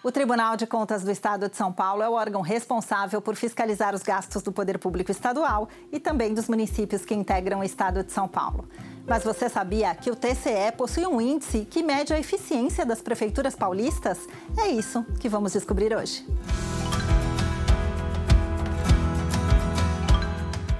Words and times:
O 0.00 0.12
Tribunal 0.12 0.56
de 0.56 0.64
Contas 0.64 1.02
do 1.02 1.10
Estado 1.10 1.48
de 1.48 1.56
São 1.56 1.72
Paulo 1.72 2.02
é 2.02 2.08
o 2.08 2.12
órgão 2.12 2.40
responsável 2.40 3.20
por 3.20 3.34
fiscalizar 3.34 3.96
os 3.96 4.02
gastos 4.02 4.44
do 4.44 4.52
poder 4.52 4.78
público 4.78 5.10
estadual 5.10 5.68
e 5.90 5.98
também 5.98 6.32
dos 6.32 6.48
municípios 6.48 7.04
que 7.04 7.14
integram 7.14 7.58
o 7.58 7.64
Estado 7.64 8.04
de 8.04 8.12
São 8.12 8.28
Paulo. 8.28 8.68
Mas 9.08 9.24
você 9.24 9.48
sabia 9.48 9.92
que 9.96 10.08
o 10.08 10.14
TCE 10.14 10.70
possui 10.76 11.04
um 11.04 11.20
índice 11.20 11.66
que 11.68 11.82
mede 11.82 12.14
a 12.14 12.18
eficiência 12.18 12.86
das 12.86 13.02
prefeituras 13.02 13.56
paulistas? 13.56 14.20
É 14.56 14.68
isso 14.68 15.04
que 15.18 15.28
vamos 15.28 15.54
descobrir 15.54 15.92
hoje. 15.92 16.24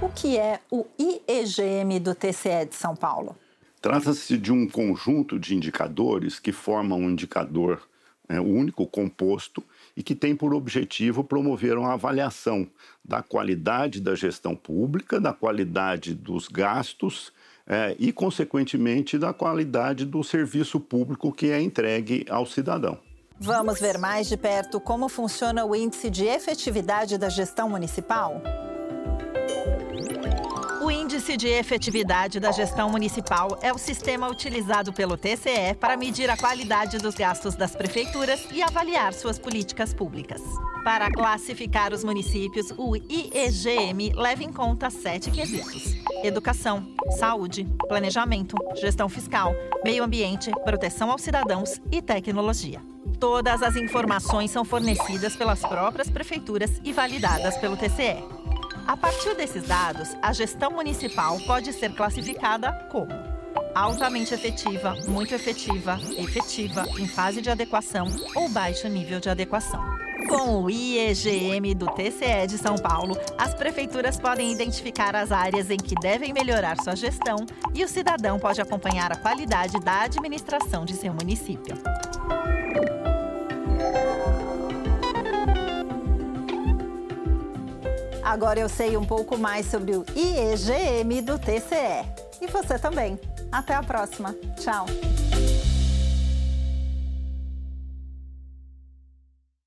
O 0.01 0.07
que 0.07 0.37
é 0.37 0.61
o 0.71 0.85
IEGM 0.97 1.99
do 1.99 2.15
TCE 2.15 2.67
de 2.69 2.75
São 2.75 2.95
Paulo? 2.95 3.35
Trata-se 3.81 4.37
de 4.37 4.53
um 4.53 4.65
conjunto 4.65 5.37
de 5.37 5.55
indicadores 5.55 6.39
que 6.39 6.53
formam 6.53 6.99
um 7.01 7.09
indicador 7.09 7.81
né, 8.29 8.39
único, 8.39 8.85
composto, 8.85 9.63
e 9.97 10.03
que 10.03 10.13
tem 10.13 10.35
por 10.35 10.53
objetivo 10.53 11.23
promover 11.23 11.77
uma 11.77 11.93
avaliação 11.93 12.67
da 13.03 13.23
qualidade 13.23 13.99
da 13.99 14.13
gestão 14.13 14.55
pública, 14.55 15.19
da 15.19 15.33
qualidade 15.33 16.13
dos 16.13 16.47
gastos 16.47 17.33
é, 17.65 17.95
e, 17.97 18.11
consequentemente, 18.11 19.17
da 19.17 19.33
qualidade 19.33 20.05
do 20.05 20.23
serviço 20.23 20.79
público 20.79 21.31
que 21.31 21.49
é 21.49 21.59
entregue 21.61 22.25
ao 22.29 22.45
cidadão. 22.45 22.99
Vamos 23.39 23.79
ver 23.79 23.97
mais 23.97 24.27
de 24.27 24.35
perto 24.35 24.79
como 24.79 25.07
funciona 25.07 25.65
o 25.65 25.75
índice 25.75 26.09
de 26.09 26.25
efetividade 26.25 27.17
da 27.17 27.29
gestão 27.29 27.69
municipal? 27.69 28.41
Índice 31.19 31.35
de 31.35 31.49
Efetividade 31.49 32.39
da 32.39 32.49
Gestão 32.49 32.89
Municipal 32.89 33.59
é 33.61 33.73
o 33.73 33.77
sistema 33.77 34.29
utilizado 34.29 34.93
pelo 34.93 35.17
TCE 35.17 35.75
para 35.77 35.97
medir 35.97 36.29
a 36.29 36.37
qualidade 36.37 36.97
dos 36.97 37.13
gastos 37.13 37.55
das 37.55 37.75
prefeituras 37.75 38.47
e 38.53 38.63
avaliar 38.63 39.13
suas 39.13 39.37
políticas 39.37 39.93
públicas. 39.93 40.41
Para 40.81 41.11
classificar 41.11 41.91
os 41.91 42.05
municípios, 42.05 42.71
o 42.77 42.95
IEGM 42.95 44.13
leva 44.15 44.45
em 44.45 44.51
conta 44.53 44.89
sete 44.89 45.29
quesitos: 45.29 45.93
educação, 46.23 46.87
saúde, 47.17 47.67
planejamento, 47.89 48.55
gestão 48.75 49.09
fiscal, 49.09 49.53
meio 49.83 50.05
ambiente, 50.05 50.49
proteção 50.63 51.11
aos 51.11 51.21
cidadãos 51.21 51.81
e 51.91 52.01
tecnologia. 52.01 52.81
Todas 53.19 53.61
as 53.61 53.75
informações 53.75 54.51
são 54.51 54.63
fornecidas 54.63 55.35
pelas 55.35 55.59
próprias 55.59 56.09
prefeituras 56.09 56.79
e 56.81 56.93
validadas 56.93 57.57
pelo 57.57 57.75
TCE. 57.75 58.39
A 58.89 58.97
partir 58.97 59.35
desses 59.35 59.67
dados, 59.67 60.17
a 60.19 60.33
gestão 60.33 60.71
municipal 60.71 61.37
pode 61.41 61.71
ser 61.73 61.93
classificada 61.93 62.73
como 62.89 63.11
altamente 63.75 64.33
efetiva, 64.33 64.97
muito 65.07 65.31
efetiva, 65.35 65.99
efetiva, 66.17 66.83
em 66.97 67.07
fase 67.07 67.39
de 67.39 67.51
adequação 67.51 68.07
ou 68.35 68.49
baixo 68.49 68.87
nível 68.87 69.19
de 69.19 69.29
adequação. 69.29 69.79
Com 70.27 70.63
o 70.63 70.71
IEGM 70.71 71.75
do 71.75 71.85
TCE 71.85 72.47
de 72.47 72.57
São 72.57 72.77
Paulo, 72.77 73.15
as 73.37 73.53
prefeituras 73.53 74.19
podem 74.19 74.51
identificar 74.51 75.15
as 75.15 75.31
áreas 75.31 75.69
em 75.69 75.77
que 75.77 75.93
devem 75.93 76.33
melhorar 76.33 76.75
sua 76.81 76.95
gestão 76.95 77.45
e 77.75 77.83
o 77.83 77.87
cidadão 77.87 78.39
pode 78.39 78.59
acompanhar 78.59 79.11
a 79.11 79.17
qualidade 79.17 79.79
da 79.81 80.01
administração 80.01 80.83
de 80.83 80.95
seu 80.95 81.13
município. 81.13 81.75
Agora 88.29 88.59
eu 88.59 88.69
sei 88.69 88.95
um 88.95 89.03
pouco 89.03 89.39
mais 89.39 89.65
sobre 89.65 89.95
o 89.95 90.05
IEGM 90.15 91.19
do 91.23 91.39
TCE. 91.39 92.05
E 92.39 92.45
você 92.45 92.77
também. 92.77 93.19
Até 93.51 93.73
a 93.73 93.81
próxima. 93.81 94.35
Tchau. 94.55 94.85